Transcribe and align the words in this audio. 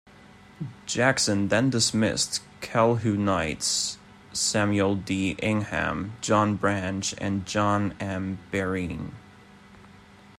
Jackson 0.87 1.49
then 1.49 1.69
dismissed 1.69 2.41
Calhounites 2.59 3.97
Samuel 4.33 4.95
D. 4.95 5.35
Ingham, 5.43 6.13
John 6.21 6.55
Branch, 6.55 7.13
and 7.19 7.45
John 7.45 7.93
M. 7.99 8.39
Berrien. 8.49 9.13